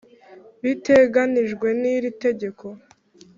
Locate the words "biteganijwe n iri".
0.63-2.09